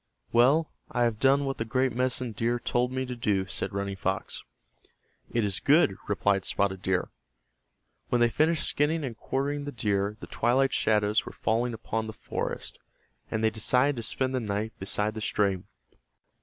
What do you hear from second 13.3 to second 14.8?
they decided to spend the night